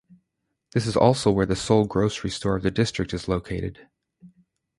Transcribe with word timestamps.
This 0.71 0.87
is 0.87 0.97
also 0.97 1.29
where 1.29 1.45
the 1.45 1.55
sole 1.55 1.85
grocery 1.85 2.31
store 2.31 2.55
of 2.55 2.63
the 2.63 2.71
district 2.71 3.13
is 3.13 3.27
located. 3.27 3.87